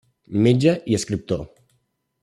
[0.45, 1.47] Metge i Escriptor.